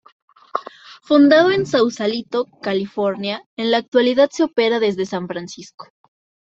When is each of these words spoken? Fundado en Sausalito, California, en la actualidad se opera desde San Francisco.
Fundado 1.03 1.51
en 1.51 1.67
Sausalito, 1.67 2.45
California, 2.63 3.43
en 3.55 3.69
la 3.69 3.77
actualidad 3.77 4.31
se 4.31 4.41
opera 4.43 4.79
desde 4.79 5.05
San 5.05 5.27
Francisco. 5.27 5.89